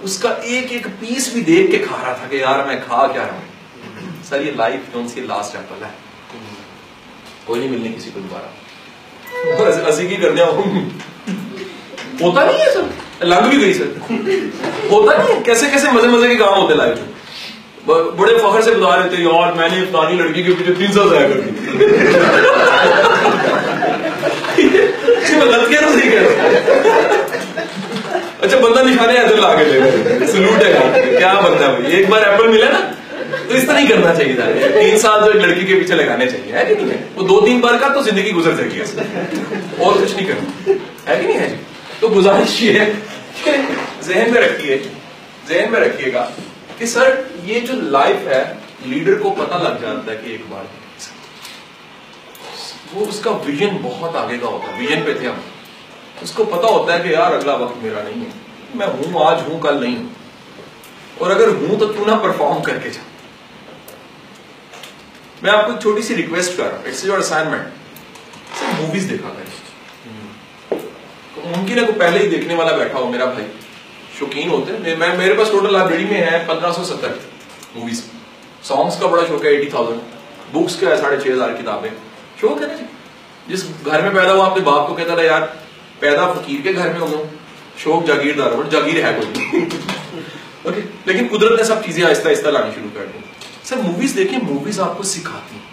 اس 0.00 0.18
کا 0.18 0.28
ایک 0.28 0.72
ایک 0.72 0.86
پیس 1.00 1.28
بھی 1.28 1.40
دیکھ 1.40 1.70
کے 1.70 1.78
کھا 1.78 1.96
رہا 2.04 2.12
تھا 2.12 2.26
کہ 2.30 2.36
یار 2.36 2.64
میں 2.66 2.76
کھا 2.86 3.06
کیا 3.06 3.26
رہا 3.26 3.32
ہوں۔ 3.32 3.53
سر 4.28 4.40
یہ 4.40 4.52
لائف 4.56 4.92
جون 4.92 5.08
سی 5.08 5.20
لاسٹ 5.20 5.56
ایپل 5.56 5.84
ہے 5.84 5.90
کوئی 7.44 7.60
نہیں 7.60 7.70
ملنے 7.70 7.96
کسی 7.96 8.10
کو 8.14 8.20
دوبارہ 8.20 9.88
اسی 9.88 10.06
کی 10.06 10.16
کر 10.16 10.30
دیا 10.30 10.46
ہوتا 12.20 12.44
نہیں 12.44 12.58
ہے 12.58 12.70
سر 12.72 13.24
لگ 13.26 13.48
بھی 13.50 13.60
گئی 13.60 13.74
سر 13.74 14.12
ہوتا 14.90 15.16
نہیں 15.16 15.28
ہے 15.28 15.42
کیسے 15.44 15.70
کیسے 15.70 15.90
مزے 15.92 16.08
مزے 16.08 16.28
کے 16.28 16.36
کام 16.36 16.54
ہوتے 16.54 16.74
لائف 16.74 16.98
میں 16.98 18.02
بڑے 18.16 18.36
فخر 18.38 18.60
سے 18.62 18.70
بتا 18.70 18.96
رہے 18.96 19.08
تھے 19.08 19.22
یار 19.22 19.52
میں 19.52 19.68
نے 19.68 19.84
فلانی 19.90 20.16
لڑکی 20.16 20.42
کے 20.42 20.52
پیچھے 20.58 20.74
تین 20.74 20.92
سال 20.92 21.08
ضائع 21.08 21.28
کر 21.28 21.40
دی 21.40 21.50
میں 25.34 25.46
غلط 25.46 25.68
کہہ 25.70 25.80
رہا 25.80 25.90
صحیح 25.90 26.10
کہہ 26.10 26.20
رہا 26.20 27.12
اچھا 28.40 28.58
بندہ 28.58 28.82
نشانے 28.82 29.18
ادھر 29.18 29.36
لا 29.36 29.54
کے 29.54 29.64
دے 29.64 30.26
سلوٹ 30.26 30.62
ہے 30.62 30.72
کیا 31.18 31.32
بندہ 31.40 31.70
ہے 31.72 31.96
ایک 31.96 32.08
بار 32.10 32.22
ایپل 32.22 32.48
ملا 32.48 32.70
نا 32.70 32.80
تو 33.54 33.58
اس 33.58 33.66
طرح 33.66 33.74
نہیں 33.74 33.88
کرنا 33.88 34.14
چاہیے 34.14 34.32
تھا۔ 34.32 34.44
تین 34.80 34.98
سال 34.98 35.20
جو 35.20 35.26
ایک 35.26 35.36
لڑکی 35.36 35.66
کے 35.66 35.74
پیچھے 35.74 35.94
لگانے 35.94 36.26
چاہیے، 36.30 36.52
ہے 36.52 36.64
کہ 36.64 36.74
نہیں؟ 36.74 36.90
ہے 36.90 37.04
وہ 37.14 37.28
دو 37.28 37.46
تین 37.46 37.60
بار 37.60 37.74
کا 37.80 37.88
تو 37.88 38.02
زندگی 38.02 38.32
گزر 38.32 38.54
سکتی 38.56 38.80
ہے 38.80 38.84
اور 39.78 39.96
کچھ 40.02 40.14
نہیں 40.14 40.26
کرنا۔ 40.26 40.72
ہے 41.08 41.18
کہ 41.20 41.26
نہیں، 41.26 41.38
ہے 41.38 41.48
جی؟ 41.48 41.56
تو 42.00 42.08
گزارش 42.16 42.62
یہ 42.62 42.80
ہے 42.80 42.92
ذہن 44.02 44.32
میں 44.32 44.42
رکھیے، 44.42 44.78
ذہن 45.48 45.72
میں 45.72 45.80
رکھیے 45.80 46.12
گا 46.12 46.30
کہ 46.78 46.86
سر، 46.86 47.20
یہ 47.44 47.60
جو 47.60 47.74
لائف 47.74 48.28
ہے 48.28 48.52
لیڈر 48.86 49.18
کو 49.18 49.34
پتہ 49.38 49.56
لگ 49.56 49.80
جاتا 49.82 50.12
ہے 50.12 50.16
کہ 50.24 50.30
ایک 50.30 50.40
بار۔ 50.48 50.64
وہ 52.92 53.06
اس 53.08 53.20
کا 53.20 53.30
ویژن 53.30 53.76
بہت 53.82 54.16
آگے 54.16 54.38
کا 54.38 54.46
ہوتا 54.46 54.72
ہے۔ 54.72 54.80
ویژن 54.80 55.02
پہ 55.04 55.14
تھے 55.14 55.28
ہم۔ 55.28 55.34
اس 56.20 56.32
کو 56.32 56.44
پتا 56.44 56.68
ہوتا 56.68 56.98
ہے 56.98 57.02
کہ 57.02 57.08
یار، 57.08 57.32
اگلا 57.32 57.54
وقت 57.54 57.84
میرا 57.84 58.02
نہیں 58.02 58.24
ہے۔ 58.24 58.30
میں 58.74 58.86
ہوں، 58.86 59.26
آج 59.26 59.38
ہوں، 59.48 59.60
کل 59.60 59.84
نہیں 59.84 59.96
ہوں۔ 59.96 60.08
اور 61.18 61.30
اگر 61.30 61.48
ہوں 61.48 61.76
تو 61.80 61.92
تو 61.92 62.04
نہ 62.06 62.12
پرفارم 62.22 62.62
کر 62.62 62.78
کے 62.78 62.90
جا۔ 62.90 63.13
میں 65.44 65.52
آپ 65.52 65.66
کو 65.66 65.72
چھوٹی 65.82 66.02
سی 66.02 66.14
ریکویسٹ 66.16 66.56
کر 66.56 66.64
رہا 66.64 66.76
ہوں. 66.76 66.86
اٹس 66.86 67.04
یور 67.04 67.18
اسائنمنٹ 67.18 67.62
صرف 68.58 68.80
موویز 68.80 69.08
دیکھا 69.10 69.32
کریں. 69.36 70.78
ممکن 71.56 71.78
ہے 71.78 71.84
کوئی 71.84 71.98
پہلے 71.98 72.18
ہی 72.18 72.28
دیکھنے 72.28 72.54
والا 72.54 72.76
بیٹھا 72.76 72.98
ہو 72.98 73.10
میرا 73.10 73.24
بھائی. 73.24 73.46
شوقین 74.18 74.50
ہوتے 74.50 74.72
ہیں. 74.72 74.96
میں 74.98 75.16
میرے 75.16 75.34
پاس 75.34 75.48
ٹوٹل 75.50 75.72
لائبریری 75.72 76.04
میں 76.04 76.20
ہے 76.20 76.42
پندرہ 76.46 76.72
سو 76.72 76.84
ستر 76.84 77.12
موویز 77.74 78.02
سانگس 78.62 78.98
کا 79.00 79.06
بڑا 79.06 79.22
شوق 79.28 79.44
ہے 79.44 79.50
ایٹی 79.50 79.68
تھاؤزینڈ 79.70 80.54
بکس 80.54 80.76
کا 80.76 80.90
ہے 80.90 80.96
ساڑھے 80.96 81.20
چھ 81.20 81.32
ہزار 81.32 81.50
کتابیں. 81.60 81.90
شوق 82.40 82.62
ہے 82.62 82.66
نا 82.66 82.74
جی. 82.74 82.84
جس 83.46 83.64
گھر 83.86 84.02
میں 84.02 84.10
پیدا 84.10 84.32
ہوا 84.34 84.46
اپنے 84.46 84.62
باپ 84.64 84.88
کو 84.88 84.94
کہتا 84.94 85.14
تھا 85.14 85.22
یار 85.22 85.42
پیدا 86.00 86.32
فقیر 86.32 86.62
کے 86.62 86.74
گھر 86.74 86.92
میں 86.92 87.00
ہو 87.00 87.10
گیا 87.10 87.24
شوق 87.78 88.06
جاگیردار 88.06 88.52
ہو 88.52 88.62
جاگیر 88.70 89.04
ہے 89.04 89.12
کوئی. 89.20 89.64
لیکن 91.06 91.26
قدرت 91.30 91.58
نے 91.58 91.64
سب 91.64 91.84
چیزیں 91.84 92.04
آہستہ 92.04 92.28
آہستہ 92.28 92.48
لانی 92.48 92.70
شروع 92.74 92.90
کر 92.94 93.06
دی. 93.14 93.18
سر 93.64 93.76
موویز 93.78 94.16
دیکھیں 94.16 94.38
موویز 94.42 94.80
آپ 94.80 94.96
کو 94.96 95.02
سکھاتی 95.08 95.56
ہیں 95.56 95.72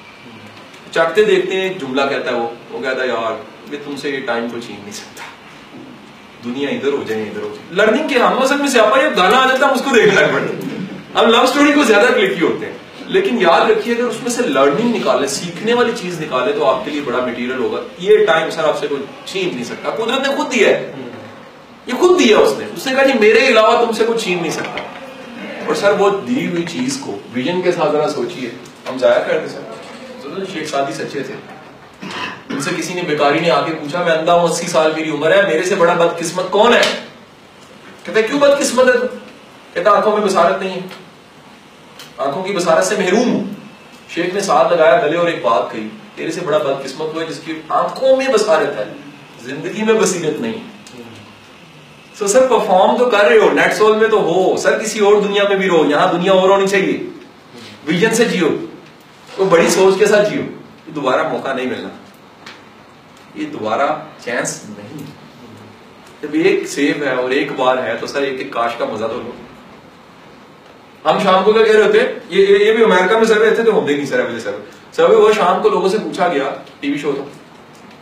چاہتے 0.91 1.23
دیکھتے 1.23 1.55
ہیں 1.55 1.63
ایک 1.63 1.79
جملہ 1.81 2.01
کہتا 2.09 2.31
ہے 2.31 2.35
وہ 2.35 2.47
وہ 2.71 2.81
کہتا 2.83 3.01
ہے 3.01 3.07
یار 3.07 3.33
میں 3.69 3.77
تم 3.85 3.95
سے 3.95 4.09
یہ 4.09 4.25
ٹائم 4.25 4.49
کو 4.49 4.59
چھین 4.59 4.79
نہیں 4.81 4.93
سکتا 4.93 5.23
دنیا 6.43 6.69
ادھر 6.69 6.93
ہو 6.93 7.03
جائے 7.07 7.23
ادھر 7.23 7.41
ہو 7.41 7.49
جائے 7.49 7.75
لرننگ 7.75 8.07
کے 8.07 8.19
ہم 8.19 8.41
اصل 8.41 8.57
میں 8.57 8.67
سیاپا 8.69 8.99
یہ 8.99 9.09
گانا 9.17 9.37
آ 9.37 9.47
جاتا 9.47 9.67
ہے 9.67 9.73
اس 9.73 9.81
کو 9.81 9.95
دیکھنا 9.95 10.21
پڑتا 10.27 11.19
ہم 11.19 11.29
لو 11.29 11.45
سٹوری 11.45 11.73
کو 11.73 11.83
زیادہ 11.83 12.13
کلکی 12.13 12.41
ہوتے 12.41 12.65
ہیں 12.65 12.77
لیکن 13.07 13.41
یاد 13.41 13.69
رکھیے 13.69 13.93
اگر 13.95 14.03
اس 14.03 14.21
میں 14.23 14.31
سے 14.31 14.43
لرننگ 14.47 14.95
نکالے 14.95 15.27
سیکھنے 15.27 15.73
والی 15.73 15.91
چیز 15.95 16.21
نکالے 16.21 16.51
تو 16.53 16.65
آپ 16.65 16.85
کے 16.85 16.91
لیے 16.91 17.01
بڑا 17.01 17.25
میٹیریل 17.25 17.57
ہوگا 17.57 17.81
یہ 17.99 18.25
ٹائم 18.25 18.49
سر 18.49 18.63
آپ 18.63 18.79
سے 18.79 18.87
کوئی 18.87 19.01
چھین 19.25 19.49
نہیں 19.49 19.63
سکتا 19.63 19.95
قدرت 19.95 20.27
نے 20.27 20.35
خود 20.35 20.51
دیا 20.51 20.69
ہے 20.69 20.91
یہ 21.87 21.93
خود 21.99 22.19
دیا 22.19 22.37
اس 22.37 22.57
نے 22.59 22.65
اس 22.75 22.87
نے 22.87 22.93
کہا 22.93 23.03
جی 23.03 23.19
میرے 23.19 23.47
علاوہ 23.47 23.85
تم 23.85 23.91
سے 23.91 24.05
کوئی 24.05 24.19
چھین 24.19 24.41
نہیں 24.41 24.51
سکتا 24.51 24.83
اور 25.71 25.79
سر 25.79 25.91
وہ 25.99 26.09
دی 26.09 26.47
ہوئی 26.47 26.63
چیز 26.63 26.97
کو 27.01 27.19
ویژن 27.33 27.61
کے 27.61 27.71
ساتھ 27.71 27.91
ذرا 27.91 28.09
سوچیے۔ 28.09 28.49
ہم 28.89 28.97
ضائع 28.97 29.23
کرتے 29.23 29.47
سر۔ 29.47 30.43
شیخ 30.53 30.69
سادی 30.69 30.93
سچے 30.93 31.23
تھے۔ 31.23 31.33
ان 32.49 32.61
سے 32.61 32.69
کسی 32.77 32.93
نے 32.93 33.01
بیکاری 33.01 33.39
نے 33.39 33.51
آ 33.51 33.65
کے 33.65 33.73
پوچھا، 33.73 34.03
میں 34.03 34.11
اندھا 34.11 34.33
ہوں، 34.33 34.43
اسی 34.43 34.67
سال 34.67 34.91
میری 34.95 35.09
عمر 35.09 35.31
ہے، 35.31 35.41
میرے 35.41 35.63
سے 35.63 35.75
بڑا 35.75 35.93
بد 35.93 36.19
قسمت 36.19 36.51
کون 36.51 36.73
ہے؟ 36.73 36.81
کہتے 38.03 38.23
کیوں 38.23 38.39
بد 38.39 38.59
قسمت 38.59 38.87
ہے 38.87 39.17
کہتا 39.73 39.91
آنکھوں 39.91 40.17
میں 40.17 40.27
بسارت 40.27 40.61
نہیں 40.61 40.75
ہے۔ 40.75 40.79
آنکھوں 42.17 42.43
کی 42.43 42.53
بسارت 42.53 42.85
سے 42.85 42.95
محروم 42.97 43.33
ہوں۔ 43.33 43.43
شیخ 44.09 44.33
نے 44.33 44.41
ساتھ 44.41 44.73
لگایا 44.73 45.01
گلے 45.05 45.17
اور 45.17 45.27
ایک 45.27 45.41
بات 45.41 45.71
کہی، 45.71 45.87
تیرے 46.15 46.31
سے 46.31 46.41
بڑا 46.41 46.57
بد 46.57 46.83
قسمت 46.83 47.15
ہوا 47.15 47.23
جس 47.29 47.39
کی 47.45 47.61
آنکھوں 47.69 48.15
میں 48.15 48.27
بسارت 48.27 48.79
ہے۔ 48.79 48.93
زندگی 49.41 49.83
میں 49.83 49.93
بصیرت 49.93 50.41
نہیں 50.41 50.70
تو 52.21 52.27
سر 52.27 52.45
پرفارم 52.47 52.97
تو 52.97 53.05
کر 53.09 53.23
رہے 53.25 53.37
ہو 53.37 53.49
نیٹ 53.53 53.73
سول 53.73 53.95
میں 53.97 54.07
تو 54.07 54.19
ہو، 54.23 54.57
سر 54.63 54.77
کسی 54.79 54.99
اور 54.99 55.21
دنیا 55.21 55.43
میں 55.49 55.55
بھی 55.57 55.67
رہو، 55.67 55.85
یہاں 55.89 56.11
دنیا 56.11 56.31
اور 56.31 56.49
ہونی 56.49 56.67
چاہیے 56.67 56.97
ویژن 57.85 58.13
سے 58.15 58.25
جیو، 58.25 58.47
تو 59.27 59.45
بڑی 59.49 59.69
سوچ 59.69 59.97
کے 59.99 60.05
ساتھ 60.05 60.29
جیو، 60.29 60.41
یہ 60.41 60.93
دوبارہ 60.95 61.27
موقع 61.29 61.53
نہیں 61.53 61.65
ملنا، 61.65 61.89
یہ 63.35 63.45
دوبارہ 63.53 63.87
چانس 64.25 64.53
نہیں، 64.69 65.05
جب 66.21 66.33
ایک 66.43 66.67
سیب 66.69 67.03
ہے 67.03 67.15
اور 67.15 67.31
ایک 67.31 67.51
بار 67.57 67.77
ہے 67.85 67.95
تو 67.99 68.07
سر 68.07 68.21
ایک 68.21 68.39
ایک 68.39 68.53
کاش 68.53 68.75
کا 68.77 68.85
مزہ 68.91 69.05
تو 69.05 69.15
لو، 69.15 69.31
ہم 71.05 71.19
شام 71.23 71.43
کو 71.43 71.53
کیا 71.53 71.63
کہہ 71.63 71.75
رہے 71.75 71.83
ہوتے، 71.83 71.99
یہ 72.29 72.57
یہ 72.57 72.73
بھی 72.73 72.83
امریکہ 72.83 73.17
میں 73.17 73.25
سروے 73.25 73.53
تھے 73.55 73.63
تو 73.63 73.77
ہم 73.79 73.85
دیکھ 73.85 73.97
نہیں 73.97 74.09
سروے 74.09 74.39
سروے 74.39 74.65
سروے 74.95 75.15
وہ 75.15 75.31
شام 75.33 75.61
کو 75.61 75.69
لوگوں 75.69 75.89
سے 75.89 75.97
پوچھا 76.03 76.27
گیا، 76.33 76.53
ٹی 76.79 76.91
وی 76.91 76.97
شو 76.97 77.11
تھا، 77.15 77.23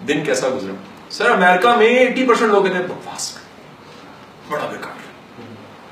دن 0.07 0.23
کیسا 0.25 0.49
گزرا، 0.55 0.73
سر 1.09 1.31
امریکہ 1.31 1.77
میں 1.77 1.87
ایٹی 1.87 2.27
پرسینٹ 2.27 2.51
لوگ 2.51 2.63
کہتے 2.63 2.77
ہیں، 2.77 2.87
بکواس 2.87 3.37
بڑا 4.49 4.65
بیکار۔ 4.65 5.09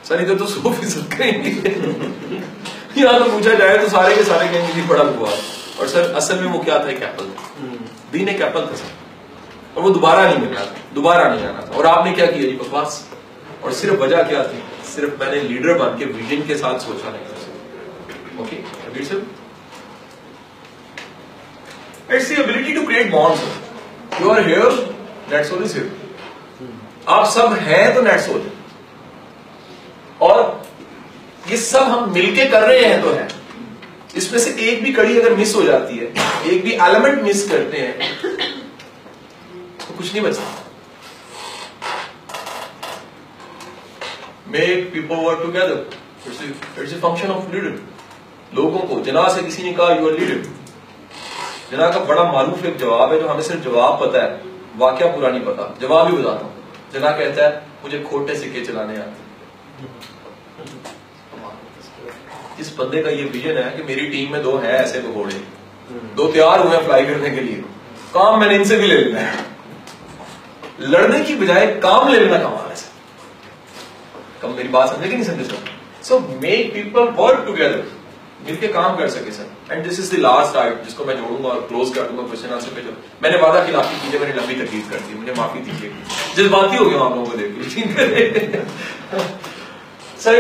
سر، 0.04 0.20
ادھر 0.20 0.38
تو 0.38 0.48
سو 0.48 0.74
فیصد 0.80 1.18
کہیں 1.18 1.46
گے۔ 1.46 1.70
یہاں 2.96 3.20
تو 3.20 3.26
پوچھا 3.32 3.54
جائے 3.54 3.78
تو 3.78 3.90
سارے 3.90 4.16
کے 4.16 4.24
سارے 4.24 4.48
کہیں 4.52 4.68
گے 4.68 4.72
جی 4.76 4.82
بڑا 4.88 5.04
بکواس 5.04 5.40
اور 5.76 5.88
سر، 5.88 6.16
اصل 6.16 6.40
میں 6.40 6.54
وہ 6.54 6.62
کیا 6.62 6.78
تھا 6.78 6.90
ایک 6.90 7.04
ایپل 7.04 7.30
دین 8.14 8.28
ایک 8.28 8.42
ایپل 8.42 8.68
تھا 8.68 8.76
سر۔ 8.76 9.08
اور 9.74 9.84
وہ 9.84 9.94
دوبارہ 9.94 10.22
نہیں 10.22 10.40
ملنا 10.40 10.64
تھا، 10.64 10.76
دوبارہ 10.96 11.36
نہیں 11.36 11.48
آنا 11.48 11.60
تھا۔ 11.60 11.74
اور 11.74 11.86
آپ 11.86 12.06
نے 12.06 12.14
کیا 12.14 12.26
کیا 12.26 12.50
جی؟ 12.50 12.58
بکواس۔ 12.62 13.04
اور 13.62 13.72
صرف 13.72 14.02
وجہ 14.02 14.24
کیا 14.30 14.44
تھی؟ 14.44 14.60
صرف 14.96 15.10
میں 15.20 15.32
نے 15.32 15.40
لیڈر 15.40 15.78
بن 15.78 15.98
کے 15.98 16.06
ویژن 16.06 16.42
کے 16.48 16.58
ساتھ 16.58 16.84
سوچا 16.84 17.10
نہیں 17.10 17.24
تھا 17.28 17.38
okay 18.38 18.62
it's 22.14 22.30
the 22.30 22.36
ability 22.36 22.74
to 22.76 22.82
create 22.86 23.12
bonds 23.12 23.40
you 24.22 24.32
are 24.32 24.46
here 24.46 24.72
net 25.32 25.46
soul 25.46 25.64
is 25.64 25.76
here 25.76 25.86
آپ 27.08 27.30
سب 27.32 27.54
ہیں 27.68 27.84
تو 27.96 28.02
نیٹ 28.02 28.20
سول 28.22 28.48
اور 30.18 30.44
یہ 31.50 31.58
سب 31.58 31.84
ہم 31.88 32.12
مل 32.14 32.34
کے 32.36 32.46
کر 32.52 32.62
رہے 32.62 32.88
ہیں 32.88 33.02
تو 33.04 33.16
ہے 33.16 33.28
اس 34.14 34.32
میں 34.32 34.40
سے 34.40 34.52
ایک 34.58 34.82
بھی 34.84 34.94
کڑی 34.94 35.20
اگر 35.20 35.36
مس 35.38 35.54
ہو 35.56 35.62
جاتی 35.62 36.00
ہے، 36.00 36.06
ایک 36.44 36.62
بھی 36.62 36.80
ایلیمنٹ 36.80 37.22
مس 37.24 37.44
کرتے 37.50 37.82
ہیں، 37.82 37.94
تو 39.78 39.94
کچھ 39.98 40.14
نہیں 40.14 40.24
بچتا۔ 40.26 40.44
Make 44.48 44.92
people 44.94 45.26
work 45.26 45.42
together 45.44 45.72
it's 45.72 46.42
a 46.78 47.00
function 47.00 47.32
of 47.32 47.50
leader 47.52 47.76
لوگوں 48.54 48.88
کو 48.88 49.00
جنا 49.06 49.28
سے 49.30 49.42
کسی 49.48 49.64
نے 49.64 49.74
کہا 49.78 49.96
یو 50.00 50.08
آر 50.08 50.20
لیڈر 50.20 50.42
جنا 51.72 51.90
کا 51.90 52.04
بڑا 52.08 52.24
معروف 52.32 52.66
ایک 52.66 52.80
جواب 52.80 53.12
ہے 53.14 53.20
جو 53.20 53.32
ہمیں 53.32 53.44
صرف 53.44 53.64
جواب 53.64 54.00
پتا 54.00 54.24
ہے، 54.24 54.38
واقعہ 54.78 55.16
پورا 55.16 55.30
نہیں 55.30 55.46
پتا 55.46 55.74
جواب 55.80 56.08
ہی 56.08 56.16
بتاتا 56.18 56.46
ہوں۔ 56.46 56.56
جنا 56.94 57.12
کہتا 57.12 57.44
ہے، 57.44 57.60
مجھے 57.84 58.04
کھوٹے 58.10 58.36
سکے 58.36 58.66
چلانے 58.66 59.00
آتے 59.00 59.86
اس 62.58 62.72
بندے 62.76 63.04
کا 63.04 63.10
یہ 63.10 63.26
ویژن 63.34 63.58
ہے 63.58 63.74
کہ 63.78 63.84
میری 63.84 64.10
ٹیم 64.10 64.32
میں 64.32 64.44
دو 64.44 64.62
ہے 64.64 64.78
ایسے 64.78 65.02
تو 65.02 65.12
گھوڑے 65.14 65.38
دو 66.18 66.32
تیار 66.32 66.60
ہوئے 66.60 66.80
فلائی 66.86 67.06
کرنے 67.06 67.30
کے 67.30 67.42
لیے۔ 67.42 67.62
کام 68.12 68.40
میں 68.40 68.48
نے 68.48 68.56
ان 68.56 68.64
سے 68.64 68.78
بھی 68.78 68.88
لے 68.88 68.98
لینا 68.98 69.22
ہے۔ 69.22 69.32
لڑنے 70.80 71.24
کی 71.24 71.36
بجائے 71.36 71.80
کام 71.82 72.08
لے 72.08 72.20
لینا 72.20 72.38
کمال 72.38 72.72
ہے۔ 72.72 72.76
کم 74.40 74.52
میری 74.56 74.68
بات 74.68 74.90
سمجھے 74.90 75.10
کہ 75.10 75.16
نہیں 75.16 75.26
سمجھے 75.26 75.44
sir? 75.44 76.04
So 76.04 76.20
make 76.20 76.74
people 76.74 77.06
work 77.18 77.46
together 77.46 77.82
مل 78.46 78.56
کے 78.60 78.68
کام 78.74 78.98
کر 78.98 79.08
سکے 79.10 79.32
سر. 79.32 79.44
And 79.70 79.90
this 79.90 80.00
is 80.00 80.12
the 80.12 80.18
last 80.18 80.56
آئٹ 80.58 80.86
جس 80.88 80.94
کو 80.94 81.06
میں 81.06 81.16
جوڑوں 81.16 81.44
گا 81.44 81.50
اور 81.50 81.62
کلوز 81.70 81.94
کر 81.96 82.04
دوں 82.10 82.18
گا 82.18 82.24
کوشچن 82.30 82.54
آنسر 82.54 82.76
پہ 82.76 82.82
جو 82.82 82.92
میں 83.22 83.32
نے 83.32 83.38
وعدہ 83.38 83.64
خلافی 83.68 83.96
کیجیے 84.02 84.20
میں 84.20 84.28
نے 84.28 84.34
لمبی 84.36 84.56
تکلیف 84.66 84.92
کر 84.92 84.98
دی. 85.08 85.14
مجھے 85.20 85.34
معافی 85.38 85.60
دیجیے 85.66 85.90
جس 86.36 86.52
بات 86.52 86.72
ہی 86.72 86.78
ہو 86.78 86.90
گیا 86.90 87.00
آپ 87.06 87.16
لوگوں 87.16 87.26
کو 87.26 87.38
دیکھ 87.38 87.52
سر 90.20 90.40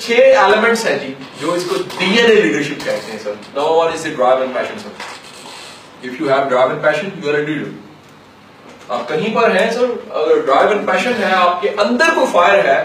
چھ 0.00 0.10
ایلیمنٹس 0.10 0.84
ہیں 0.86 0.98
جی 0.98 1.12
جو 1.40 1.52
اس 1.52 1.64
کو 1.70 1.76
ڈی 1.98 2.06
این 2.06 2.30
اے 2.30 2.34
لیڈرشپ 2.34 2.84
کہتے 2.84 3.12
ہیں 3.12 3.18
sir. 3.22 3.32
No 3.54 3.64
one 3.74 3.92
is 3.92 4.04
drive 4.04 4.40
and 4.40 4.54
passion 4.54 4.78
sir 4.82 6.06
if 6.06 6.20
you 6.20 6.28
have 6.28 6.48
drive 6.48 6.70
and 6.70 6.82
passion 6.82 7.08
you 7.22 7.28
are 7.30 7.34
a 7.34 7.44
leader 7.44 8.92
آپ 8.94 9.08
کہیں 9.08 9.34
پر 9.34 9.56
ہیں 9.56 9.70
سر؟ 9.70 9.90
اگر 10.10 10.40
ڈرائیو 10.46 10.68
اینڈ 10.68 10.86
پیشن 10.86 11.22
ہے، 11.22 11.32
آپ 11.34 11.60
کے 11.62 11.68
اندر 11.78 12.14
کوئی 12.14 12.26
فائر 12.32 12.64
ہے 12.64 12.80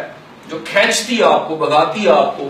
جو 0.49 0.57
کھینچتی 0.65 1.21
آپ 1.23 1.47
کو 1.47 1.55
بگاتی 1.55 2.07
آپ 2.09 2.37
کو 2.37 2.47